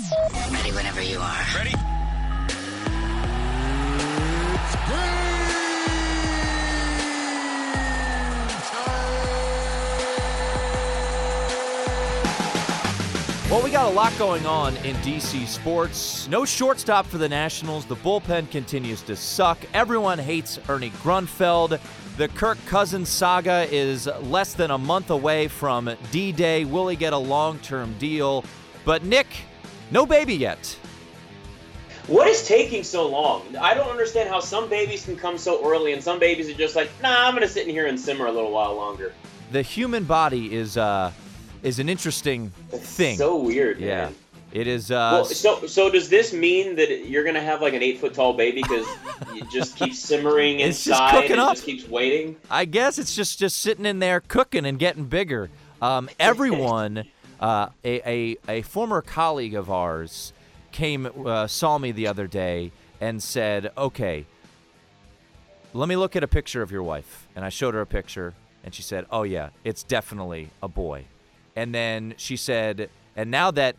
[0.00, 0.50] Sports.
[0.52, 1.44] Ready whenever you are.
[1.54, 1.74] Ready?
[13.50, 16.28] Well, we got a lot going on in DC sports.
[16.28, 17.84] No shortstop for the Nationals.
[17.84, 19.58] The bullpen continues to suck.
[19.74, 21.80] Everyone hates Ernie Grunfeld.
[22.16, 26.64] The Kirk Cousins saga is less than a month away from D Day.
[26.64, 28.44] Will he get a long term deal?
[28.84, 29.26] But, Nick,
[29.90, 30.76] no baby yet.
[32.06, 33.56] What is taking so long?
[33.56, 36.74] I don't understand how some babies can come so early and some babies are just
[36.74, 39.12] like, nah, I'm going to sit in here and simmer a little while longer.
[39.52, 41.12] The human body is uh,
[41.62, 43.16] is an interesting It's thing.
[43.16, 44.14] so weird, yeah, man.
[44.52, 44.90] it is.
[44.90, 48.14] Uh, Well, so so does this mean that you're gonna have like an eight foot
[48.14, 48.86] tall baby because
[49.34, 51.54] you just keep simmering It's just inside cooking and up.
[51.54, 52.36] just keeps waiting?
[52.50, 55.50] I guess it's just just sitting in there cooking and getting bigger.
[55.82, 57.04] Um, everyone,
[57.40, 60.32] uh, a, a a former colleague of ours
[60.72, 64.26] came uh, saw me the other day and said, "Okay,
[65.72, 68.34] let me look at a picture of your wife." And I showed her a picture,
[68.62, 71.06] and she said, "Oh yeah, it's definitely a boy."
[71.56, 73.76] And then she said, "And now that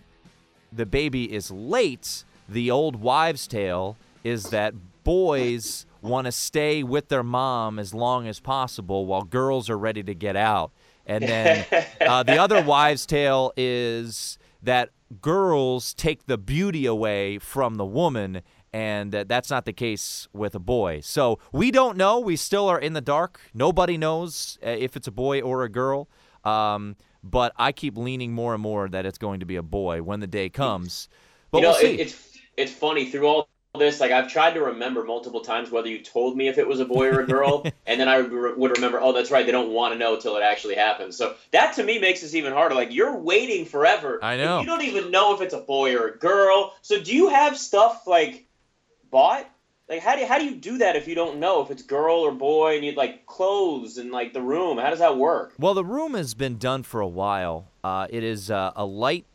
[0.74, 7.10] the baby is late, the old wives' tale is that boys want to stay with
[7.10, 10.72] their mom as long as possible while girls are ready to get out.
[11.06, 11.66] And then
[12.02, 14.90] uh, the other wives' tale is that
[15.22, 18.42] girls take the beauty away from the woman.
[18.74, 21.02] And that that's not the case with a boy.
[21.02, 22.22] So we don't know.
[22.22, 23.42] We still are in the dark.
[23.54, 26.08] Nobody knows uh, if it's a boy or a girl.
[26.46, 30.02] Um, but I keep leaning more and more that it's going to be a boy
[30.02, 31.10] when the day comes.
[31.52, 31.96] But you know, we'll see.
[31.96, 33.50] it, it's it's funny through all
[33.80, 34.00] this.
[34.00, 36.86] Like I've tried to remember multiple times whether you told me if it was a
[36.86, 39.00] boy or a girl, and then I re- would remember.
[39.00, 39.46] Oh, that's right.
[39.46, 41.18] They don't want to know till it actually happens.
[41.18, 42.76] So that to me makes this even harder.
[42.76, 44.20] Like you're waiting forever.
[44.22, 44.60] I know.
[44.60, 46.74] You don't even know if it's a boy or a girl.
[46.82, 48.46] So do you have stuff like
[49.10, 49.50] bought?
[49.88, 51.84] Like how do you, how do you do that if you don't know if it's
[51.84, 54.78] girl or boy and you like clothes and like the room?
[54.78, 55.54] How does that work?
[55.58, 57.72] Well, the room has been done for a while.
[57.84, 59.26] Uh, it is uh, a light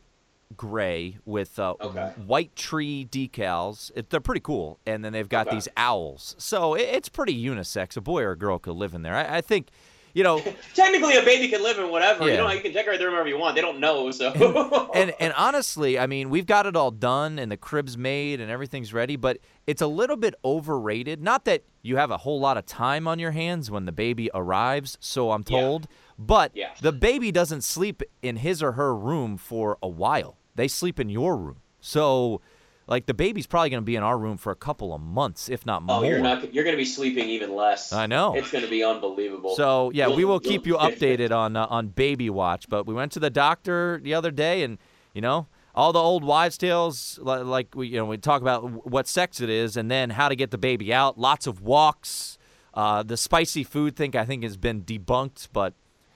[0.55, 2.11] gray with uh, Okay.
[2.25, 3.91] white tree decals.
[3.95, 4.79] It, they're pretty cool.
[4.85, 5.55] And then they've got Okay.
[5.57, 6.35] these owls.
[6.37, 7.97] So it, it's pretty unisex.
[7.97, 9.15] A boy or a girl could live in there.
[9.15, 9.69] I, I think,
[10.13, 10.41] you know,
[10.73, 12.25] Technically, a baby can live in whatever.
[12.25, 12.31] Yeah.
[12.31, 13.55] You know, you can decorate their room however you want.
[13.55, 14.89] They don't know, so.
[14.95, 18.49] and and honestly, I mean, we've got it all done and the crib's made and
[18.49, 21.21] everything's ready, but it's a little bit overrated.
[21.21, 24.29] Not that you have a whole lot of time on your hands when the baby
[24.33, 25.57] arrives, so I'm Yeah.
[25.57, 26.69] told, but Yeah.
[26.81, 30.37] the baby doesn't sleep in his or her room for a while.
[30.55, 31.57] They sleep in your room.
[31.81, 32.41] So
[32.87, 35.49] like the baby's probably going to be in our room for a couple of months,
[35.49, 35.97] if not more.
[35.97, 36.53] Oh, you're not.
[36.53, 37.91] You're going to be sleeping even less.
[37.91, 38.33] I know.
[38.35, 39.53] It's going to be unbelievable.
[39.55, 42.69] So yeah, we will keep you updated on uh, on baby watch.
[42.69, 44.77] But we went to the doctor the other day, and
[45.13, 45.47] you know
[45.77, 49.49] all the old wives' tales, like we you know we talk about what sex it
[49.49, 51.19] is, and then how to get the baby out.
[51.19, 52.39] Lots of walks.
[52.73, 55.75] Uh, the spicy food thing I think has been debunked, but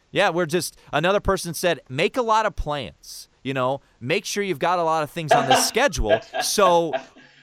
[0.10, 3.30] yeah, we're just another person said make a lot of plans.
[3.44, 6.20] You know, make sure you've got a lot of things on the schedule.
[6.42, 6.94] So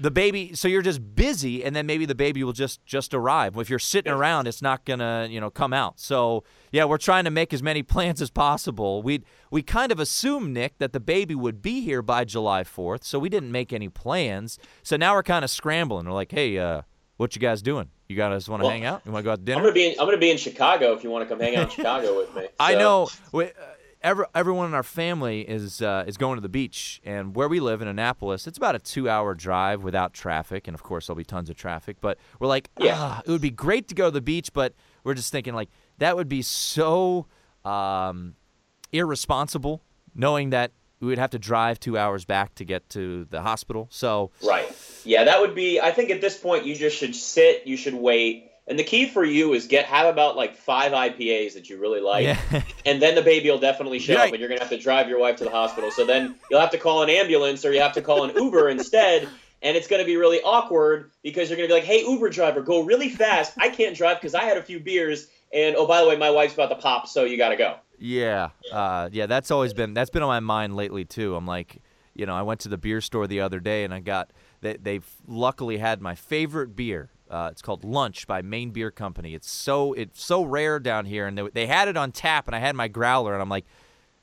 [0.00, 3.56] the baby so you're just busy and then maybe the baby will just just arrive.
[3.56, 5.98] If you're sitting around it's not gonna you know come out.
[6.00, 9.02] So yeah we're trying to make as many plans as possible.
[9.02, 13.04] We we kind of assumed nick that the baby would be here by july 4th
[13.04, 14.58] so we didn't make any plans.
[14.82, 16.06] So now we're kind of scrambling.
[16.06, 16.82] We're like hey uh
[17.16, 17.90] what you guys doing?
[18.08, 19.02] You guys want to Well, hang out?
[19.04, 19.58] You want to go out to dinner?
[19.58, 19.86] I'm gonna be.
[19.88, 22.16] In, I'm gonna be in Chicago if you want to come hang out in Chicago
[22.16, 22.46] with me.
[22.58, 23.08] I know.
[23.32, 23.48] We, uh,
[24.08, 27.60] every, everyone in our family is uh, is going to the beach, and where we
[27.60, 31.24] live in Annapolis, it's about a two-hour drive without traffic, and of course there'll be
[31.24, 31.98] tons of traffic.
[32.00, 32.94] But we're like, Yeah.
[32.96, 34.72] "Ah, it would be great to go to the beach, but
[35.04, 37.26] we're just thinking like that would be so
[37.64, 38.34] um,
[38.92, 39.82] irresponsible,
[40.14, 43.86] knowing that we would have to drive two hours back to get to the hospital.
[43.90, 44.68] So Right.
[45.04, 45.80] Yeah, that would be.
[45.80, 47.66] I think at this point you just should sit.
[47.66, 48.47] You should wait.
[48.68, 52.00] And the key for you is get have about like five IPAs that you really
[52.00, 54.26] like, yeah, and then the baby will definitely show Right.
[54.28, 55.90] up, and you're gonna have to drive your wife to the hospital.
[55.90, 58.68] So then you'll have to call an ambulance or you have to call an Uber
[58.76, 59.26] instead,
[59.62, 62.82] and it's gonna be really awkward because you're gonna be like, "Hey, Uber driver, go
[62.82, 63.54] really fast.
[63.58, 66.30] I can't drive because I had a few beers, and oh by the way, my
[66.30, 70.10] wife's about to pop, so you gotta go." Yeah, uh, yeah, that's always been that's
[70.10, 71.34] been on my mind lately too.
[71.34, 71.80] I'm like,
[72.14, 74.30] you know, I went to the beer store the other day and I got
[74.60, 77.10] they they've luckily had my favorite beer.
[77.30, 79.34] Uh, it's called Lunch by Maine Beer Company.
[79.34, 82.54] It's so it's so rare down here, and they, they had it on tap, and
[82.54, 83.66] I had my growler, and I'm like,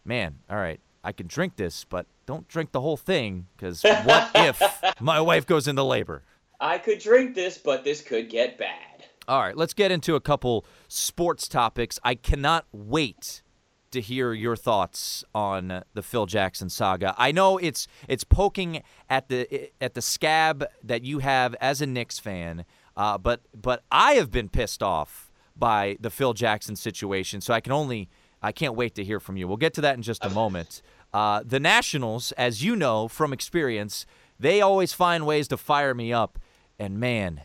[0.04, 4.32] man, all right, I can drink this, but don't drink the whole thing, because what
[4.36, 4.62] if
[5.00, 6.24] my wife goes into labor?
[6.60, 9.06] I could drink this, but this could get bad.
[9.28, 12.00] All right, let's get into a couple sports topics.
[12.04, 13.42] I cannot wait
[13.92, 17.16] to hear your thoughts on the Phil Jackson saga.
[17.18, 21.88] I know it's it's poking at the at the scab that you have as a
[21.88, 22.66] Knicks fan,
[22.98, 27.62] uh, but but I have been pissed off by the Phil Jackson situation, so I
[27.62, 28.10] can only
[28.42, 29.48] I can't wait to hear from you.
[29.48, 30.82] We'll get to that in just a moment.
[31.14, 34.06] Uh, the Nationals, as you know from experience,
[34.40, 36.38] they always find ways to fire me up,
[36.78, 37.42] and man,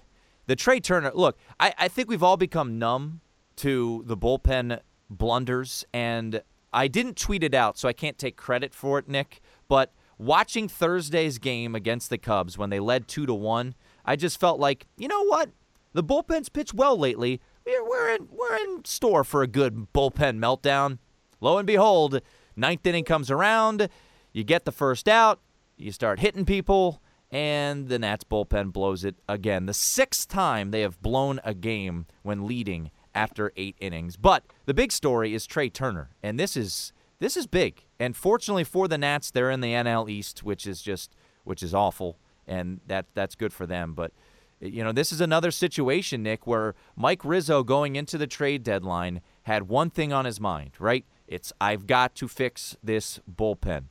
[0.47, 1.13] the Trea Turner.
[1.15, 3.21] Look, I, I think we've all become numb
[3.57, 6.43] to the bullpen blunders, and
[6.73, 9.41] I didn't tweet it out, so I can't take credit for it, Nick.
[9.69, 13.75] But watching Thursday's game against the Cubs when they led two to one,
[14.05, 15.51] I just felt like, you know what?
[15.93, 17.41] The bullpen's pitched well lately.
[17.67, 20.99] We're, we're in we're in store for a good bullpen meltdown.
[21.41, 22.21] Lo and behold,
[22.57, 23.89] ninth inning comes around,
[24.33, 25.41] you get the first out,
[25.77, 29.67] you start hitting people, and the Nats bullpen blows it again.
[29.67, 34.17] The sixth time they have blown a game when leading after eight innings.
[34.17, 37.85] But the big story is Trea Turner, and this is this is big.
[37.99, 41.15] And fortunately for the Nats, they're in the NL East, which is just
[41.45, 43.95] which is awful, and that that's good for them.
[43.95, 44.13] But
[44.61, 49.23] you know, this is another situation, Nick, where Mike Rizzo going into the trade deadline
[49.43, 51.05] had one thing on his mind, right?
[51.27, 53.85] It's I've got to fix this bullpen.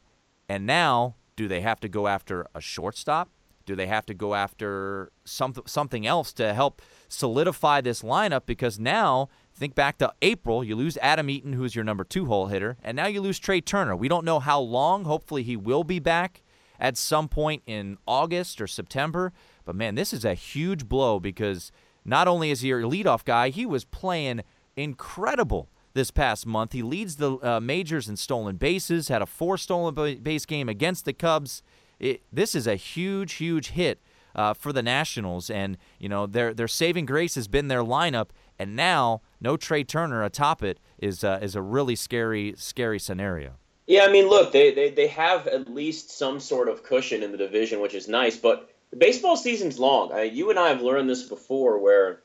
[0.48, 3.30] And now, do they have to go after a shortstop?
[3.66, 8.48] Do they have to go after some, something else to help solidify this lineup?
[8.48, 12.48] Because now, think back to April, you lose Adam Eaton, who's your number two hole
[12.48, 13.96] hitter, and now you lose Trea Turner.
[13.96, 15.06] We don't know how long.
[15.06, 16.42] Hopefully, he will be back
[16.80, 19.34] at some point in August or September.
[19.66, 21.72] But man, this is a huge blow because
[22.06, 24.42] not only is he your leadoff guy, he was playing
[24.76, 26.72] incredible this past month.
[26.72, 31.06] He leads the uh, majors in stolen bases, had a four stolen base game against
[31.06, 31.64] the Cubs
[32.00, 34.02] it, this is a huge, huge hit
[34.36, 38.30] uh, for the Nationals, and you know their their saving grace has been their lineup,
[38.58, 43.56] and now no Trea Turner atop it is uh, is a really scary, scary scenario.
[43.90, 47.32] Yeah, I mean, look, they, they they have at least some sort of cushion in
[47.32, 48.38] the division, which is nice.
[48.38, 50.14] But the baseball season's long.
[50.14, 52.22] I, you and I have learned this before, where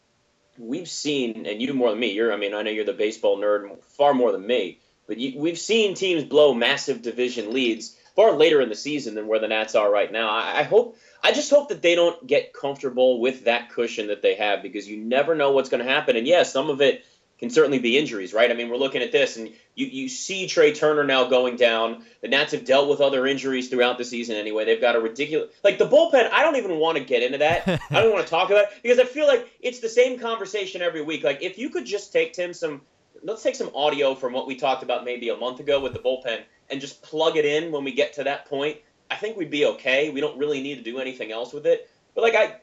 [0.59, 2.13] we've seen, and you more than me.
[2.13, 5.41] You're, I mean, I know you're the baseball nerd far more than me, but you,
[5.41, 9.49] we've seen teams blow massive division leads far later in the season than where the
[9.49, 10.29] Nats are right now.
[10.29, 14.21] I, I hope, I just hope that they don't get comfortable with that cushion that
[14.21, 16.15] they have because you never know what's going to happen.
[16.15, 17.07] And yes, yeah, some of it
[17.39, 18.51] can certainly be injuries, right?
[18.51, 22.05] I mean, we're looking at this, and you, you see Trea Turner now going down.
[22.21, 24.65] The Nats have dealt with other injuries throughout the season anyway.
[24.65, 26.31] They've got a ridiculous, like the bullpen.
[26.31, 27.67] I don't even want to get into that.
[27.91, 30.81] I don't want to talk about it because I feel like it's the same conversation
[30.81, 31.25] every week.
[31.25, 32.83] Like if you could just take Tim some,
[33.23, 35.99] let's take some audio from what we talked about maybe a month ago with the
[35.99, 38.79] bullpen and just plug it in when we get to that point,
[39.11, 40.11] I think we'd be okay.
[40.11, 41.91] We don't really need to do anything else with it.
[42.15, 42.57] But like I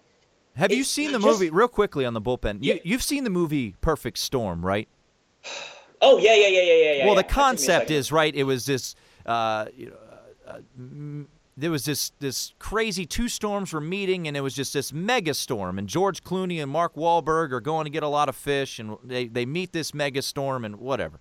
[0.55, 2.63] have you seen the just, movie real quickly on the bullpen?
[2.63, 2.79] You, yeah.
[2.83, 4.87] You've seen the movie Perfect Storm, right?
[6.01, 7.05] Oh yeah, yeah, yeah, yeah, yeah.
[7.05, 7.21] Well, yeah.
[7.21, 8.33] the concept is right.
[8.35, 8.95] It was this,
[9.25, 9.95] uh, you know,
[10.47, 11.25] uh,
[11.57, 15.33] there was this this crazy two storms were meeting, and it was just this mega
[15.33, 15.77] storm.
[15.77, 18.97] And George Clooney and Mark Wahlberg are going to get a lot of fish, and
[19.03, 21.19] they they meet this mega storm and whatever.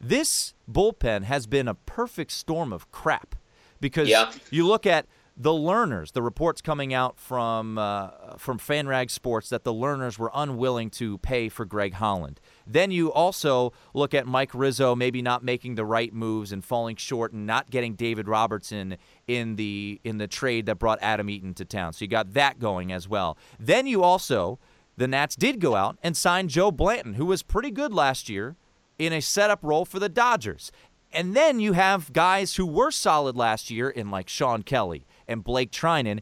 [0.00, 3.34] This bullpen has been a perfect storm of crap
[3.80, 4.30] because yeah.
[4.50, 5.06] you look at
[5.38, 10.30] the Lerners, the reports coming out from uh, from FanRag Sports that the Lerners were
[10.34, 12.40] unwilling to pay for Greg Holland.
[12.66, 16.96] Then you also look at Mike Rizzo maybe not making the right moves and falling
[16.96, 18.96] short and not getting David Robertson
[19.26, 21.92] in the in the trade that brought Adam Eaton to town.
[21.92, 23.36] So you got that going as well.
[23.60, 24.58] Then you also
[24.96, 28.56] the Nats did go out and sign Joe Blanton, who was pretty good last year
[28.98, 30.72] in a setup role for the Dodgers.
[31.12, 35.44] And then you have guys who were solid last year in like Shawn Kelley and
[35.44, 36.20] Blake Treinen,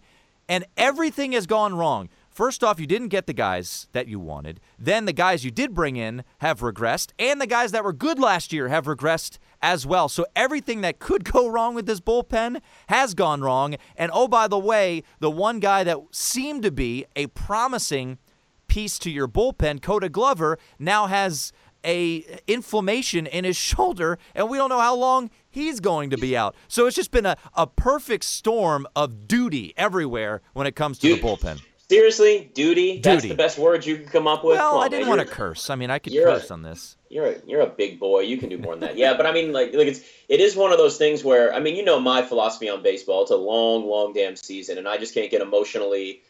[0.49, 2.09] and everything has gone wrong.
[2.35, 4.61] First off, you didn't get the guys that you wanted.
[4.77, 8.19] Then the guys you did bring in have regressed, and the guys that were good
[8.19, 10.09] last year have regressed as well.
[10.09, 13.77] So everything that could go wrong with this bullpen has gone wrong.
[13.97, 18.19] And oh, by the way, the one guy that seemed to be a promising
[18.67, 21.53] piece to your bullpen, Koda Glover, now has
[21.85, 26.37] a inflammation in his shoulder, and we don't know how long he's going to be
[26.37, 26.55] out.
[26.69, 31.09] So it's just been a, a perfect storm of duty everywhere when it comes to
[31.09, 31.63] Dude, the bullpen.
[31.89, 32.99] Seriously, duty?
[33.01, 34.57] That's the best word you could come up with.
[34.57, 35.71] Well, on, I didn't want to curse.
[35.71, 36.97] I mean, I could curse a, on this.
[37.09, 38.21] You're a, you're a big boy.
[38.21, 38.97] You can do more than that.
[38.97, 41.61] Yeah, but I mean, like, like it's it is one of those things where I
[41.61, 43.23] mean, you know, my philosophy on baseball.
[43.23, 46.23] It's a long, long damn season, and I just can't get emotionally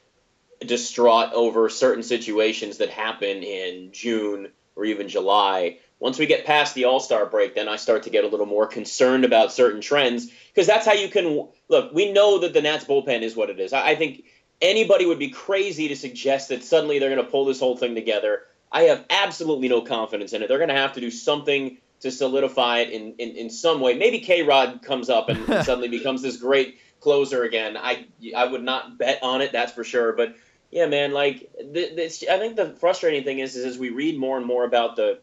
[0.61, 5.79] distraught over certain situations that happen in June or even July.
[6.01, 8.47] Once we get past the All Star break, then I start to get a little
[8.47, 11.93] more concerned about certain trends because that's how you can look.
[11.93, 13.73] We know that the Nats bullpen is what it is.
[13.73, 14.25] I, I think
[14.61, 17.95] anybody would be crazy to suggest that suddenly they're going to pull this whole thing
[17.95, 18.43] together.
[18.71, 20.49] I have absolutely no confidence in it.
[20.49, 23.95] They're going to have to do something to solidify it in, in, in some way.
[23.95, 27.77] Maybe K Rod comes up and suddenly becomes this great closer again.
[27.77, 30.13] I I would not bet on it, that's for sure.
[30.13, 30.35] But
[30.71, 34.37] yeah, man, like this, I think the frustrating thing is, is as we read more
[34.37, 35.21] and more about the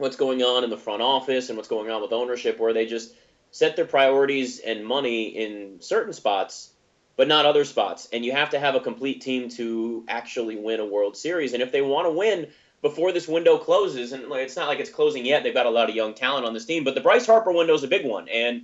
[0.00, 2.86] what's going on in the front office and what's going on with ownership, where they
[2.86, 3.14] just
[3.50, 6.70] set their priorities and money in certain spots,
[7.16, 8.08] but not other spots.
[8.12, 11.52] And you have to have a complete team to actually win a World Series.
[11.52, 12.48] And if they want to win
[12.82, 15.90] before this window closes, and it's not like it's closing yet, they've got a lot
[15.90, 18.28] of young talent on this team, but the Bryce Harper window is a big one,
[18.28, 18.62] and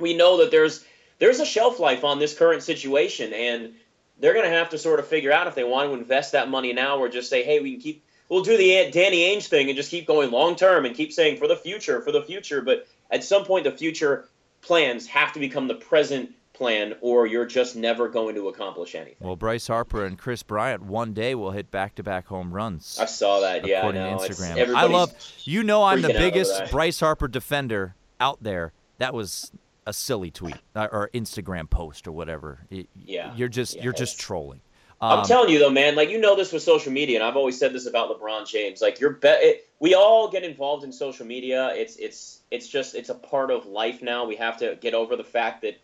[0.00, 0.84] we know that there's
[1.20, 3.74] there's a shelf life on this current situation, and
[4.18, 6.48] they're going to have to sort of figure out if they want to invest that
[6.48, 9.68] money now or just say, hey, we can keep, we'll do the Danny Ainge thing
[9.68, 12.60] and just keep going long term and keep saying for the future, for the future.
[12.60, 14.28] But at some point, the future
[14.62, 19.16] plans have to become the present plan or you're just never going to accomplish anything.
[19.18, 22.96] Well, Bryce Harper and Kris Bryant one day will hit back-to-back home runs.
[23.00, 23.66] I saw that.
[23.66, 24.74] Yeah, according to Instagram.
[24.74, 25.12] I love.
[25.42, 28.72] You know, I'm the biggest Bryce Harper defender out there.
[28.98, 29.50] That was
[29.86, 32.60] a silly tweet uh, or Instagram post or whatever.
[32.70, 34.60] yeah, you're just yeah, you're just trolling.
[35.00, 35.96] Um, I'm telling you though, man.
[35.96, 38.80] Like you know this with social media, and I've always said this about LeBron James.
[38.80, 41.72] Like you're be- we all get involved in social media.
[41.74, 44.26] It's it's it's just it's a part of life now.
[44.26, 45.80] We have to get over the fact that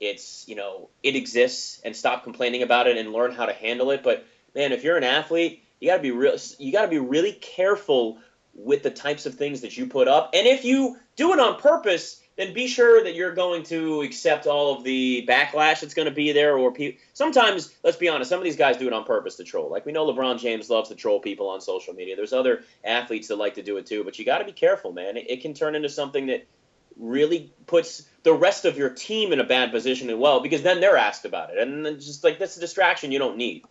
[0.00, 3.90] it's you know it exists and stop complaining about it and learn how to handle
[3.90, 4.02] it.
[4.02, 4.24] But
[4.54, 6.36] man, if you're an athlete, you got to be real.
[6.58, 8.18] You got to be really careful
[8.54, 10.30] with the types of things that you put up.
[10.32, 14.46] And if you do it on purpose, then be sure that you're going to accept
[14.46, 16.56] all of the backlash that's going to be there.
[16.56, 19.44] Or pe- sometimes, let's be honest, some of these guys do it on purpose to
[19.44, 19.70] troll.
[19.70, 22.14] Like we know LeBron James loves to troll people on social media.
[22.14, 24.92] There's other athletes that like to do it too, but you got to be careful,
[24.92, 25.16] man.
[25.16, 26.46] It, it can turn into something that
[26.98, 30.80] really puts the rest of your team in a bad position as well, because then
[30.80, 33.64] they're asked about it, and then just like that's a distraction you don't need.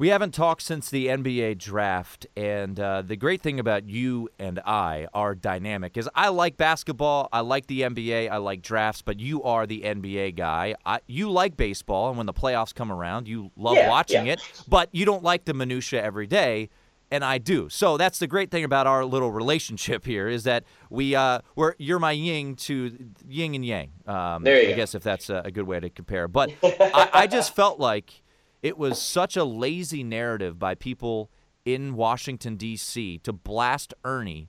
[0.00, 4.60] We haven't talked since the NBA draft, and uh, the great thing about you and
[4.60, 9.18] I, are dynamic, is I like basketball, I like the NBA, I like drafts, but
[9.18, 10.76] you are the NBA guy.
[10.86, 14.34] I, you like baseball, and when the playoffs come around, you love yeah, watching yeah.
[14.34, 16.70] it, but you don't like the minutia every day,
[17.10, 17.68] and I do.
[17.68, 21.74] So that's the great thing about our little relationship here is that we uh, we're
[21.76, 23.90] you're my yin to yin and yang.
[24.06, 24.76] Um, there you I go.
[24.76, 28.22] guess if that's a, a good way to compare, but I, I just felt like
[28.62, 31.30] it was such a lazy narrative by people
[31.64, 33.18] in Washington, D.C.
[33.18, 34.48] to blast Ernie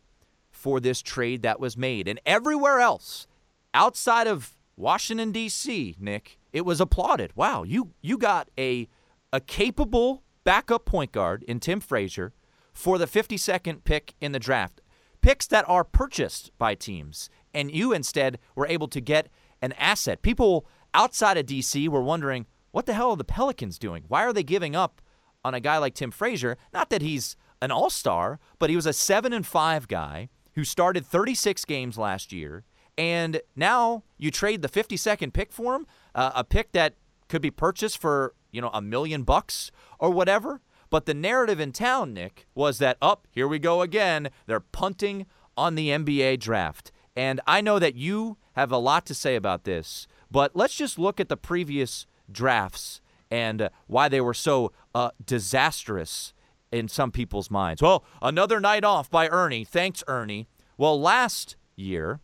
[0.51, 2.07] for this trade that was made.
[2.07, 3.27] And everywhere else,
[3.73, 7.31] outside of Washington, D.C., Nick, it was applauded.
[7.35, 8.87] Wow, you, you got a,
[9.31, 12.33] a capable backup point guard in Tim Frazier
[12.73, 14.81] for the 52nd pick in the draft.
[15.21, 17.29] Picks that are purchased by teams.
[17.53, 19.27] And you instead were able to get
[19.61, 20.21] an asset.
[20.21, 21.87] People outside of D.C.
[21.89, 24.03] were wondering, what the hell are the Pelicans doing?
[24.07, 25.01] Why are they giving up
[25.43, 26.57] on a guy like Tim Frazier?
[26.73, 31.05] Not that he's an all-star, but he was a 7 and 5 guy who started
[31.05, 32.63] 36 games last year
[32.99, 36.95] and now you trade the 52nd pick for him, uh, a pick that
[37.29, 40.59] could be purchased for, you know, a million bucks or whatever.
[40.89, 44.31] But the narrative in town, Nick, was that up, oh, here we go again.
[44.47, 46.91] They're punting on the NBA draft.
[47.15, 50.99] And I know that you have a lot to say about this, but let's just
[50.99, 56.33] look at the previous drafts and why they were so uh, disastrous
[56.71, 57.81] in some people's minds.
[57.81, 59.63] Well, another night off by Ernie.
[59.63, 60.47] Thanks, Ernie.
[60.77, 62.19] Well, last year,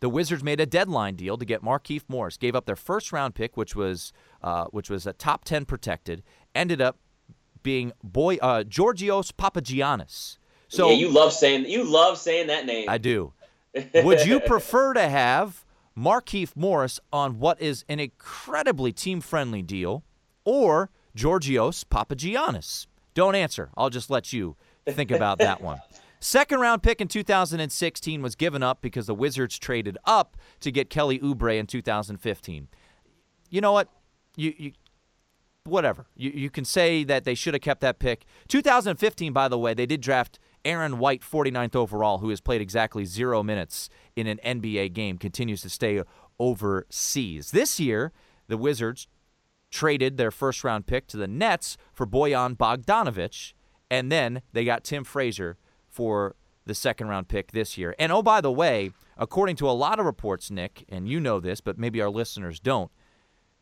[0.00, 2.36] the Wizards made a deadline deal to get Markieff Morris.
[2.36, 6.22] Gave up their first round pick, which was uh, which was a top ten protected.
[6.54, 6.98] Ended up
[7.62, 10.38] being boy uh, Georgios Papagiannis.
[10.68, 12.88] So yeah, you love saying you love saying that name.
[12.88, 13.32] I do.
[13.94, 15.64] Would you prefer to have
[15.96, 20.04] Markieff Morris on what is an incredibly team friendly deal,
[20.44, 22.86] or Georgios Papagiannis?
[23.14, 23.70] Don't answer.
[23.76, 24.56] I'll just let you
[24.86, 25.80] think about that one.
[26.20, 30.90] Second round pick in 2016 was given up because the Wizards traded up to get
[30.90, 32.68] Kelly Oubre in 2015.
[33.48, 33.88] You know what?
[34.36, 34.72] You, you
[35.64, 36.06] whatever.
[36.14, 38.26] You, you can say that they should have kept that pick.
[38.48, 43.04] 2015, by the way, they did draft Aaron White, 49th overall, who has played exactly
[43.04, 46.02] zero minutes in an NBA game, continues to stay
[46.38, 47.50] overseas.
[47.50, 48.12] This year,
[48.48, 49.06] the Wizards
[49.70, 53.54] traded their first round pick to the Nets for Bojan Bogdanovic,
[53.90, 55.56] and then they got Tim Frazier
[55.88, 56.34] for
[56.66, 57.94] the second round pick this year.
[57.98, 61.40] And oh, by the way, according to a lot of reports, Nick, and you know
[61.40, 62.90] this, but maybe our listeners don't,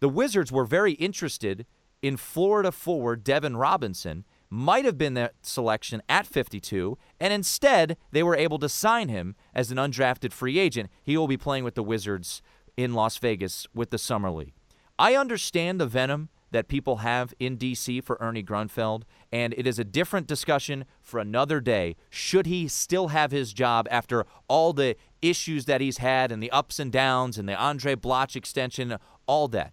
[0.01, 1.67] the Wizards were very interested
[2.03, 8.23] in Florida forward Devin Robinson might have been that selection at 52, and instead they
[8.23, 10.91] were able to sign him as an undrafted free agent.
[11.03, 12.43] He will be playing with the Wizards
[12.77, 14.55] in Las Vegas with the Summer League.
[14.99, 18.01] I understand the venom that people have in D.C.
[18.01, 21.97] for Ernie Grunfeld, and it is a different discussion for another day.
[22.09, 26.51] Should he still have his job after all the issues that he's had and the
[26.51, 29.73] ups and downs and the Andray Blatche extension, all that?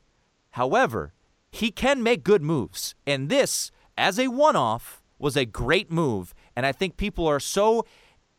[0.51, 1.13] However,
[1.51, 6.33] he can make good moves, and this, as a one off, was a great move.
[6.55, 7.85] And I think people are so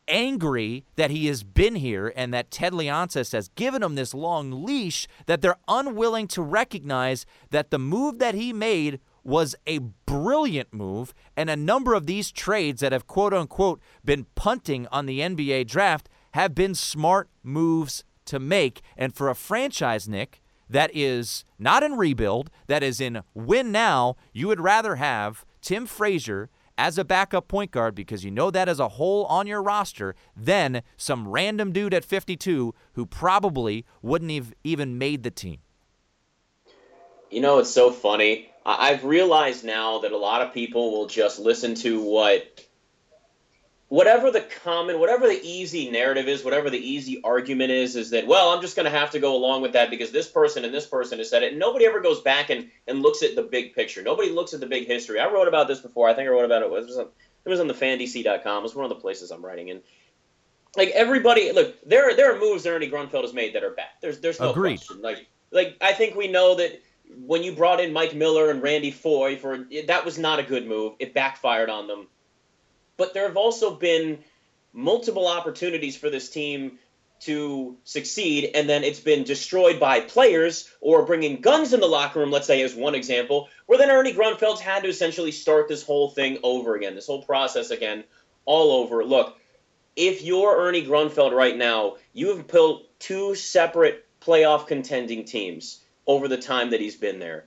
[0.07, 4.63] angry that he has been here and that Ted Leonsis has given him this long
[4.63, 10.73] leash that they're unwilling to recognize that the move that he made was a brilliant
[10.73, 11.13] move.
[11.35, 15.67] And a number of these trades that have quote unquote been punting on the NBA
[15.67, 18.81] draft have been smart moves to make.
[18.95, 24.15] And for a franchise, Nick, that is not in rebuild, that is in win now,
[24.33, 28.69] you would rather have Tim Frazier as a backup point guard because you know that
[28.69, 34.31] as a hole on your roster than some random dude at 52 who probably wouldn't
[34.31, 35.57] have even made the team.
[37.29, 38.49] You know, it's so funny.
[38.65, 42.65] I've realized now that a lot of people will just listen to what
[43.89, 48.27] whatever the common, whatever the easy narrative is, whatever the easy argument is, is that,
[48.27, 50.73] well, I'm just going to have to go along with that because this person and
[50.73, 51.51] this person has said it.
[51.51, 54.01] And nobody ever goes back and, and looks at the big picture.
[54.01, 55.19] Nobody looks at the big history.
[55.19, 56.09] I wrote about this before.
[56.09, 56.65] I think I wrote about it.
[56.65, 57.07] It was on,
[57.45, 58.57] it was on the fandc.com.
[58.59, 59.81] It was one of the places I'm writing in.
[60.75, 63.71] Like everybody, look, there are, there are moves that Ernie Grunfeld has made that are
[63.71, 63.87] bad.
[64.01, 64.77] There's there's no Agreed.
[64.77, 65.01] question.
[65.01, 66.81] Like like I think we know that
[67.25, 70.67] when you brought in Mike Miller and Randy Foye for that was not a good
[70.67, 70.93] move.
[70.99, 72.07] It backfired on them.
[72.97, 74.19] But there have also been
[74.73, 76.79] multiple opportunities for this team
[77.19, 82.19] to succeed, and then it's been destroyed by players or bringing guns in the locker
[82.19, 85.83] room, let's say, as one example, where then Ernie Grunfeld's had to essentially start this
[85.83, 88.03] whole thing over again, this whole process again,
[88.45, 89.03] all over.
[89.03, 89.35] Look,
[89.95, 96.27] if you're Ernie Grunfeld right now, you have built two separate playoff contending teams over
[96.27, 97.45] the time that he's been there.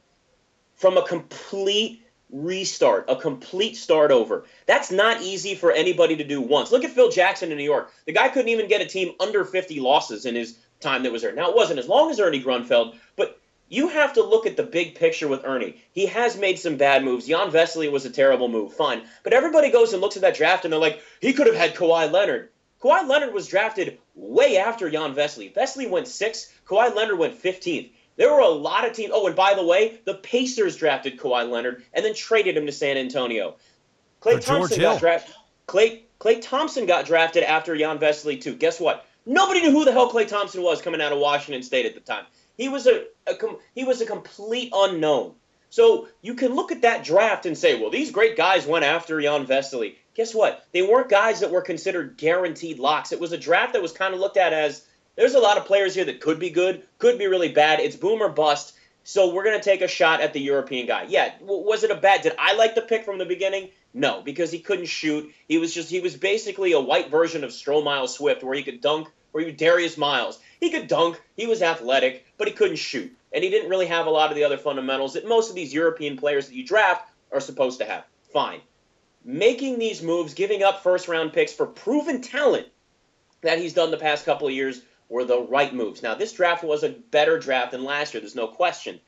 [0.74, 2.02] From a complete
[2.32, 4.44] restart, a complete start over.
[4.66, 6.72] That's not easy for anybody to do once.
[6.72, 7.92] Look at Phil Jackson in New York.
[8.06, 11.22] The guy couldn't even get a team under 50 losses in his time that was
[11.22, 11.34] there.
[11.34, 14.62] Now, it wasn't as long as Ernie Grunfeld, but you have to look at the
[14.62, 15.76] big picture with Ernie.
[15.92, 17.26] He has made some bad moves.
[17.26, 19.02] Jan Vesely was a terrible move, fine.
[19.22, 21.74] But everybody goes and looks at that draft and they're like, he could have had
[21.74, 22.48] Kawhi Leonard.
[22.82, 25.54] Kawhi Leonard was drafted way after Jan Vesely.
[25.54, 26.52] Vesely went sixth.
[26.66, 27.90] Kawhi Leonard went 15th.
[28.20, 29.12] There were a lot of teams.
[29.14, 32.72] Oh, and by the way, the Pacers drafted Kawhi Leonard and then traded him to
[32.72, 33.54] San Antonio.
[34.20, 35.34] For Thompson got drafted.
[35.66, 38.54] Klay Klay Thompson got drafted after Jan Vesely too.
[38.54, 39.06] Guess what?
[39.24, 42.00] Nobody knew who the hell Klay Thompson was coming out of Washington State at the
[42.00, 42.26] time.
[42.58, 45.32] He was a, a com- he was a complete unknown.
[45.70, 49.18] So you can look at that draft and say, well, these great guys went after
[49.22, 49.94] Jan Vesely.
[50.14, 50.62] Guess what?
[50.72, 53.12] They weren't guys that were considered guaranteed locks.
[53.12, 54.84] It was a draft that was kind of looked at as
[55.16, 57.80] there's a lot of players here that could be good, could be really bad.
[57.80, 58.74] It's boom or bust.
[59.02, 61.06] So we're going to take a shot at the European guy.
[61.08, 62.22] Yeah, was it a bad?
[62.22, 63.70] Did I like the pick from the beginning?
[63.92, 65.32] No, because he couldn't shoot.
[65.48, 68.80] He was just he was basically a white version of Stromile Swift, where he could
[68.80, 70.38] dunk, where he Darius Miles.
[70.60, 71.20] He could dunk.
[71.36, 74.36] He was athletic, but he couldn't shoot, and he didn't really have a lot of
[74.36, 77.84] the other fundamentals that most of these European players that you draft are supposed to
[77.84, 78.04] have.
[78.32, 78.60] Fine,
[79.24, 82.68] making these moves, giving up first round picks for proven talent
[83.40, 86.02] that he's done the past couple of years were the right moves.
[86.02, 88.22] Now, this draft was a better draft than last year.
[88.22, 89.00] There's no question.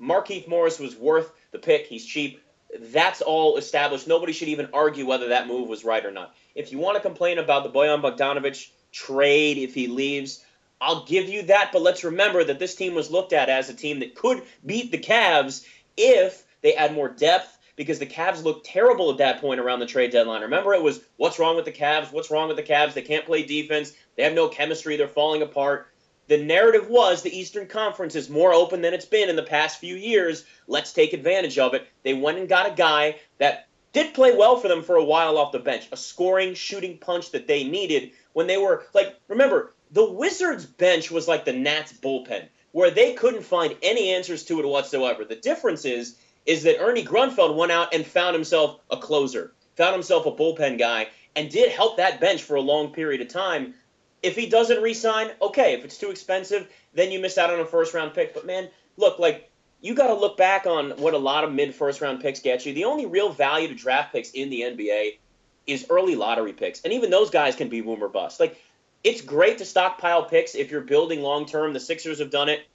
[0.00, 1.86] Markieff Morris was worth the pick.
[1.86, 2.40] He's cheap.
[2.78, 4.06] That's all established.
[4.06, 6.34] Nobody should even argue whether that move was right or not.
[6.54, 10.44] If you want to complain about the Bojan Bogdanovic trade, if he leaves,
[10.80, 11.70] I'll give you that.
[11.72, 14.92] But let's remember that this team was looked at as a team that could beat
[14.92, 19.60] the Cavs if they add more depth, because the Cavs looked terrible at that point
[19.60, 20.42] around the trade deadline.
[20.42, 22.12] Remember, it was what's wrong with the Cavs?
[22.12, 22.92] What's wrong with the Cavs?
[22.92, 23.92] They can't play defense.
[24.16, 24.96] They have no chemistry.
[24.96, 25.88] They're falling apart.
[26.26, 29.78] The narrative was the Eastern Conference is more open than it's been in the past
[29.78, 30.44] few years.
[30.66, 31.86] Let's take advantage of it.
[32.02, 35.38] They went and got a guy that did play well for them for a while
[35.38, 39.72] off the bench, a scoring, shooting punch that they needed when they were like, remember,
[39.92, 44.58] the Wizards bench was like the Nats bullpen, where they couldn't find any answers to
[44.60, 45.24] it whatsoever.
[45.24, 49.92] The difference is, is that Ernie Grunfeld went out and found himself a closer, found
[49.92, 51.06] himself a bullpen guy,
[51.36, 53.74] and did help that bench for a long period of time.
[54.22, 55.74] If he doesn't re-sign, okay.
[55.74, 58.32] If it's too expensive, then you miss out on a first round pick.
[58.32, 59.50] But man, look, like
[59.82, 62.64] you got to look back on what a lot of mid first round picks get
[62.64, 62.72] you.
[62.72, 65.18] The only real value to draft picks in the NBA
[65.66, 68.40] is early lottery picks, and even those guys can be boom or bust.
[68.40, 68.58] Like
[69.04, 71.74] it's great to stockpile picks if you're building long term.
[71.74, 72.66] The Sixers have done it,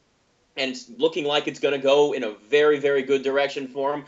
[0.56, 3.94] and it's looking like it's going to go in a very, very good direction for
[3.94, 4.06] him.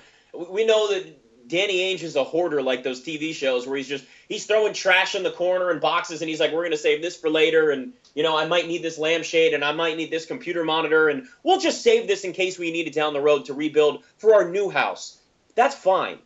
[0.49, 4.05] We know that Danny Ainge is a hoarder like those TV shows where he's just
[4.27, 7.15] he's throwing trash in the corner and boxes and he's like, we're gonna save this
[7.15, 10.25] for later and you know I might need this lampshade and I might need this
[10.25, 13.45] computer monitor and we'll just save this in case we need it down the road
[13.45, 15.19] to rebuild for our new house.
[15.55, 16.19] That's fine.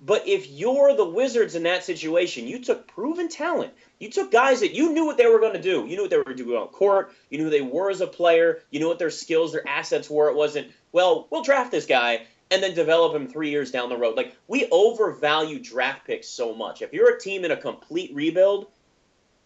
[0.00, 3.72] But if you're the Wizards in that situation, you took proven talent.
[3.98, 5.86] You took guys that you knew what they were going to do.
[5.86, 7.12] You knew what they were going to do on court.
[7.30, 8.60] You knew who they were as a player.
[8.70, 10.28] You knew what their skills, their assets were.
[10.28, 13.96] It wasn't, well, we'll draft this guy and then develop him three years down the
[13.96, 14.16] road.
[14.16, 16.82] Like, we overvalue draft picks so much.
[16.82, 18.66] If you're a team in a complete rebuild,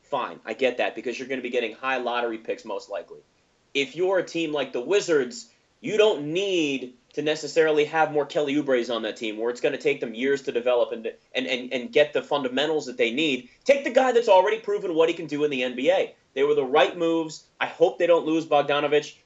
[0.02, 0.40] fine.
[0.44, 3.20] I get that because you're going to be getting high lottery picks most likely.
[3.72, 5.48] If you're a team like the Wizards,
[5.80, 9.72] you don't need to necessarily have more Kelly Oubres on that team where it's going
[9.74, 13.10] to take them years to develop and, and, and, and get the fundamentals that they
[13.10, 13.48] need.
[13.64, 16.12] Take the guy that's already proven what he can do in the NBA.
[16.34, 17.44] They were the right moves.
[17.60, 19.16] I hope they don't lose Bogdanovic.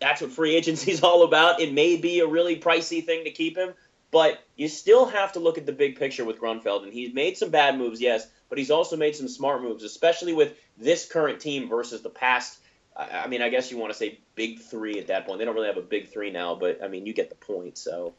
[0.00, 1.60] That's what free agency is all about.
[1.60, 3.72] It may be a really pricey thing to keep him,
[4.10, 6.82] but you still have to look at the big picture with Grunfeld.
[6.82, 10.34] And he's made some bad moves, yes, but he's also made some smart moves, especially
[10.34, 12.58] with this current team versus the past
[12.96, 15.38] I mean, I guess you want to say big three at that point.
[15.38, 17.76] They don't really have a big three now, but I mean, you get the point.
[17.76, 18.14] So,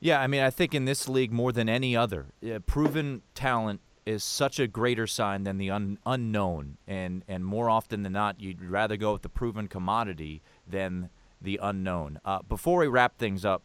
[0.00, 2.26] yeah, I mean, I think in this league more than any other,
[2.66, 8.04] proven talent is such a greater sign than the un- unknown, and and more often
[8.04, 12.20] than not, you'd rather go with the proven commodity than the unknown.
[12.24, 13.64] Uh, before we wrap things up,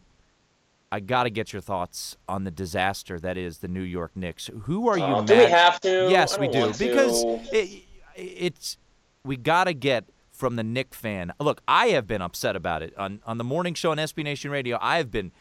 [0.92, 4.50] I got to get your thoughts on the disaster that is the New York Knicks.
[4.64, 5.04] Who are you?
[5.04, 6.08] Uh, do we have to?
[6.10, 7.84] Yes, we do because it,
[8.16, 8.78] it's
[9.24, 10.06] we got to get
[10.42, 11.32] from the Nick fan.
[11.40, 14.50] Look, I have been upset about it on on the morning show on SB Nation
[14.50, 14.80] Radio.
[14.82, 15.32] I have been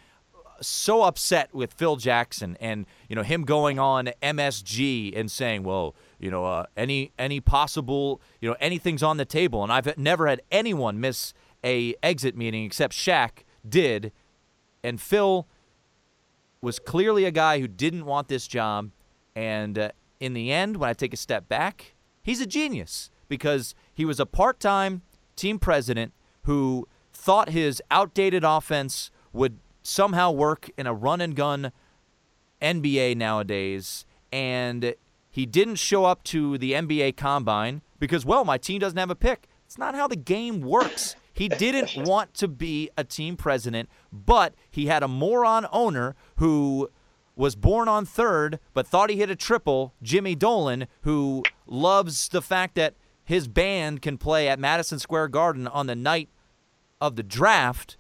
[0.61, 5.95] so upset with Phil Jackson and you know him going on MSG and saying, "Well,
[6.19, 10.27] you know, uh, any any possible, you know, anything's on the table." And I've never
[10.27, 11.33] had anyone miss
[11.65, 14.13] a exit meeting except Shaq did,
[14.85, 15.49] and Phil
[16.61, 18.91] was clearly a guy who didn't want this job.
[19.35, 23.75] And uh, in the end, when I take a step back, he's a genius because
[23.95, 25.03] he was a part time
[25.37, 26.13] team president
[26.45, 31.73] who thought his outdated offense would somehow work in a run and gun
[32.61, 34.05] NBA nowadays.
[34.33, 34.95] And
[35.31, 39.17] he didn't show up to the NBA combine because, well, my team doesn't have a
[39.17, 39.49] pick.
[39.67, 41.15] It's not how the game works.
[41.33, 46.91] He didn't want to be a team president, but he had a moron owner who
[47.37, 52.43] was born on third but thought he hit a triple, Jimmy Dolan, who loves the
[52.43, 52.95] fact that
[53.31, 56.29] his band can play at Madison Square Garden on the night
[57.01, 57.97] of the draft,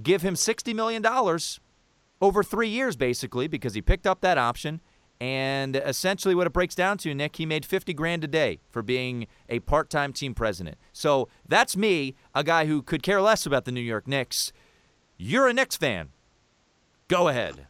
[0.00, 1.04] give him $60 million
[2.20, 4.80] over three years, basically, because he picked up that option.
[5.20, 8.80] And essentially, what it breaks down to, Nick, he made 50 grand a day for
[8.80, 10.78] being a part time team president.
[10.92, 14.52] So that's me, a guy who could care less about the New York Knicks.
[15.16, 16.10] You're a Knicks fan.
[17.08, 17.66] Go ahead.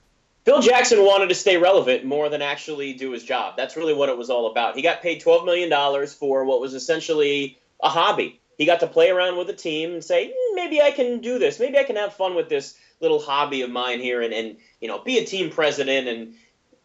[0.48, 3.54] Phil Jackson wanted to stay relevant more than actually do his job.
[3.58, 4.76] That's really what it was all about.
[4.76, 8.40] He got paid $12 million for what was essentially a hobby.
[8.56, 11.38] He got to play around with a team and say, mm, maybe I can do
[11.38, 11.60] this.
[11.60, 14.88] Maybe I can have fun with this little hobby of mine here and, and you
[14.88, 16.32] know, be a team president and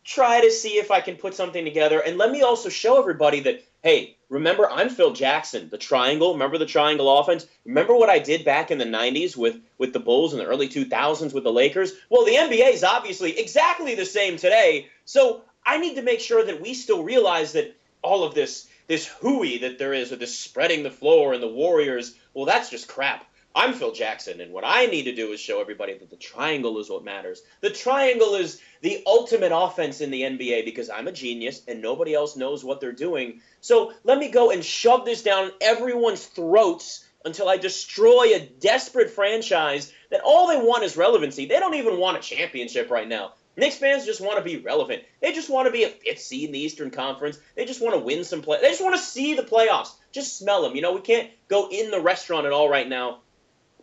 [0.04, 2.02] try to see if I can put something together.
[2.02, 6.34] And let me also show everybody that, hey, remember, I'm Phil Jackson, the triangle.
[6.34, 7.46] Remember the triangle offense?
[7.66, 10.68] Remember what I did back in the 90s with, with the Bulls in the early
[10.68, 11.94] 2000s with the Lakers?
[12.10, 14.88] Well, the NBA is obviously exactly the same today.
[15.06, 19.08] So I need to make sure that we still realize that all of this this
[19.08, 22.90] hooey that there is with this spreading the floor and the Warriors, well, that's just
[22.90, 23.26] crap.
[23.56, 26.80] I'm Phil Jackson, and what I need to do is show everybody that the triangle
[26.80, 27.44] is what matters.
[27.62, 32.16] The triangle is the ultimate offense in the NBA because I'm a genius and nobody
[32.16, 33.42] else knows what they're doing.
[33.62, 39.12] So let me go and shove this down everyone's throats until I destroy a desperate
[39.12, 41.46] franchise that all they want is relevancy.
[41.46, 43.34] They don't even want a championship right now.
[43.56, 45.04] Knicks fans just want to be relevant.
[45.22, 47.38] They just want to be a fifth seed in the Eastern Conference.
[47.56, 48.58] They just want to win some play.
[48.60, 49.94] They just want to see the playoffs.
[50.12, 50.76] Just smell them.
[50.76, 53.20] You know, we can't go in the restaurant at all right now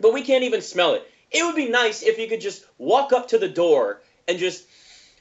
[0.01, 1.07] but we can't even smell it.
[1.31, 4.65] It would be nice if you could just walk up to the door and just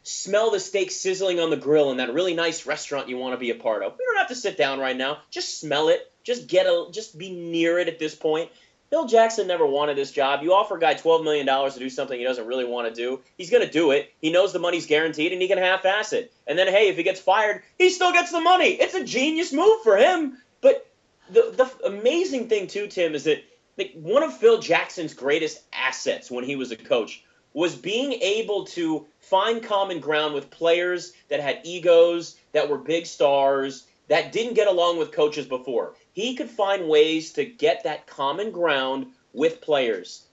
[0.04, 3.40] smell the steak sizzling on the grill in that really nice restaurant you want to
[3.40, 3.94] be a part of.
[3.98, 5.20] We don't have to sit down right now.
[5.30, 6.12] Just smell it.
[6.24, 8.50] Just get a just be near it at this point.
[8.90, 10.42] Bill Jackson never wanted this job.
[10.42, 13.22] You offer a guy $12 million to do something he doesn't really want to do.
[13.38, 14.12] He's going to do it.
[14.20, 16.34] He knows the money's guaranteed and he can half ass it.
[16.48, 18.70] And then, hey, if he gets fired, he still gets the money.
[18.70, 20.38] It's a genius move for him.
[20.62, 20.90] But
[21.30, 23.44] the, the amazing thing, too, Tim, is that
[23.80, 28.66] like one of Phil Jackson's greatest assets when he was a coach was being able
[28.66, 34.54] to find common ground with players that had egos, that were big stars, that didn't
[34.54, 35.96] get along with coaches before.
[36.14, 40.26] He could find ways to get that common ground with players.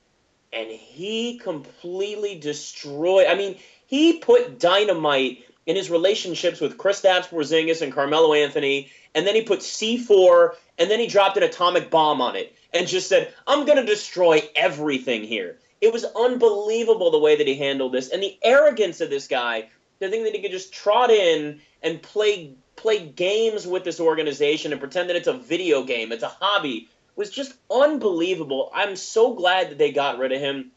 [0.53, 3.27] and he completely destroyed.
[3.27, 3.57] I mean,
[3.87, 9.43] he put dynamite in his relationships with Kristaps Porzingis and Carmelo Anthony, and then he
[9.43, 13.67] put C4, and then he dropped an atomic bomb on it and just said, "I'm
[13.67, 18.23] going to destroy everything here." It was unbelievable the way that he handled this, and
[18.23, 19.69] the arrogance of this guy
[20.01, 24.73] to think that he could just trot in and play play games with this organization
[24.73, 28.71] and pretend that it's a video game, it's a hobby, was just unbelievable.
[28.75, 30.73] I'm so glad that they got rid of him.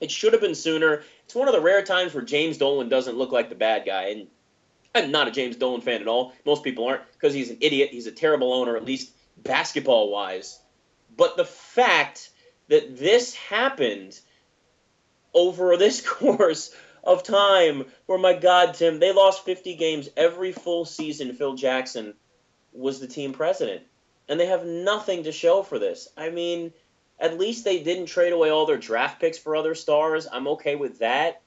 [0.00, 1.04] It should have been sooner.
[1.24, 4.04] It's one of the rare times where James Dolan doesn't look like the bad guy,
[4.08, 4.26] and
[4.94, 6.32] I'm not a James Dolan fan at all.
[6.44, 7.90] Most people aren't because he's an idiot.
[7.90, 10.58] He's a terrible owner, at least basketball wise.
[11.16, 12.30] But the fact
[12.68, 14.18] that this happened
[15.34, 20.84] over this course of time where my god tim they lost 50 games every full
[20.84, 22.14] season phil jackson
[22.72, 23.82] was the team president.
[24.28, 26.08] And they have nothing to show for this.
[26.16, 26.72] I mean
[27.18, 30.26] at least they didn't trade away all their draft picks for other stars.
[30.30, 31.42] I'm okay with that.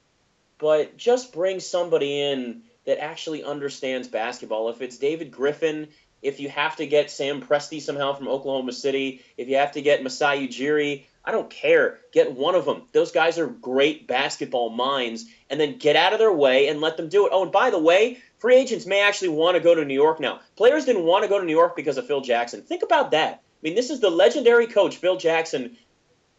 [0.58, 4.68] But just bring somebody in that actually understands basketball.
[4.68, 5.88] If it's david griffin
[6.22, 9.82] if you have to get sam presti somehow from oklahoma city if you have to
[9.82, 11.98] get masai ujiri I don't care.
[12.12, 12.82] Get one of them.
[12.92, 16.96] Those guys are great basketball minds, and then get out of their way and let
[16.96, 17.32] them do it.
[17.32, 20.20] Oh, and by the way, free agents may actually want to go to New York
[20.20, 20.40] now.
[20.54, 22.62] Players didn't want to go to New York because of Phil Jackson.
[22.62, 23.34] Think about that.
[23.34, 25.76] I mean, this is the legendary coach, Phil Jackson.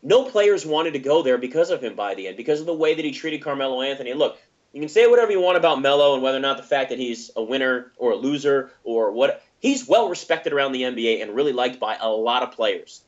[0.03, 2.73] No players wanted to go there because of him by the end, because of the
[2.73, 4.13] way that he treated Carmelo Anthony.
[4.13, 4.37] Look,
[4.71, 6.99] you can say whatever you want about Melo and whether or not the fact that
[6.99, 9.43] he's a winner or a loser or what.
[9.59, 13.01] He's well respected around the NBA and really liked by a lot of players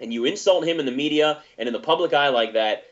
[0.00, 2.84] and you insult him in the media and in the public eye like that,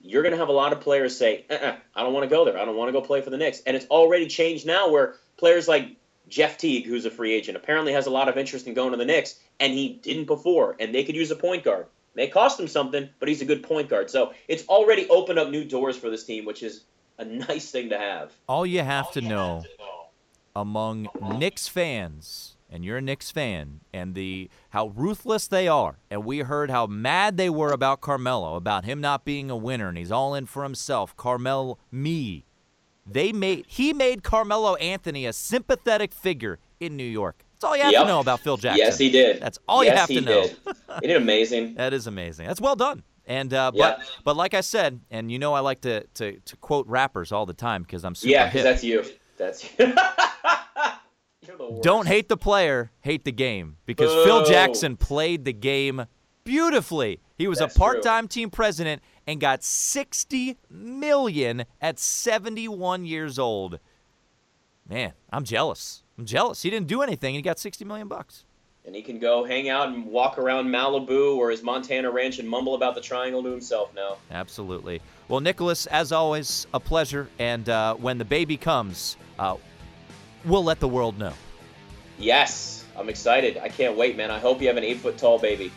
[0.00, 2.44] you're going to have a lot of players say, uh-uh, I don't want to go
[2.44, 2.58] there.
[2.58, 3.62] I don't want to go play for the Knicks.
[3.66, 5.96] And it's already changed now where players like
[6.28, 8.96] Jeff Teague, who's a free agent, apparently has a lot of interest in going to
[8.96, 11.86] the Knicks, and he didn't before, and they could use a point guard.
[12.14, 14.10] May cost him something, but he's a good point guard.
[14.10, 16.82] So it's already opened up new doors for this team, which is
[17.18, 18.32] a nice thing to have.
[18.48, 20.01] All you have, All to, you know have to know
[20.54, 26.24] among Knicks fans and you're a Knicks fan, and the how ruthless they are, and
[26.24, 29.98] we heard how mad they were about Carmelo, about him not being a winner, and
[29.98, 31.14] he's all in for himself.
[31.14, 32.46] Carmel me.
[33.06, 37.44] They made he made Carmelo Anthony a sympathetic figure in New York.
[37.52, 38.02] That's all you have yep.
[38.02, 38.78] to know about Phil Jackson.
[38.78, 39.42] Yes, he did.
[39.42, 40.42] That's all yes, you have to know.
[40.42, 40.56] Did.
[41.02, 41.74] Isn't it amazing?
[41.76, 42.46] that is amazing.
[42.46, 43.02] That's well done.
[43.26, 46.56] And uh, but but like I said, and you know I like to to, to
[46.56, 48.62] quote rappers all the time because I'm super yeah, hip.
[48.62, 49.04] that's you.
[49.36, 49.94] That's you.
[51.82, 53.76] Don't hate the player, hate the game.
[53.86, 54.12] Because.
[54.24, 56.06] Phil Jackson played the game
[56.44, 57.20] beautifully.
[57.36, 58.42] He was That's a part-time true.
[58.42, 63.78] team president and got 60 million at 71 years old.
[64.88, 66.02] Man, I'm jealous.
[66.18, 66.62] I'm jealous.
[66.62, 68.44] He didn't do anything and he got 60 million bucks.
[68.84, 72.48] And he can go hang out and walk around Malibu or his Montana ranch and
[72.48, 74.16] mumble about the triangle to himself now.
[74.32, 75.00] Absolutely.
[75.28, 77.28] Well, Nicholas, as always, a pleasure.
[77.38, 79.56] And uh, when the baby comes, uh,
[80.44, 81.32] we'll let the world know.
[82.18, 83.58] Yes, I'm excited.
[83.58, 84.30] I can't wait, man.
[84.30, 85.72] I hope you have an eight foot tall baby.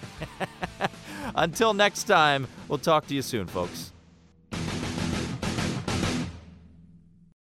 [1.35, 3.91] Until next time, we'll talk to you soon, folks.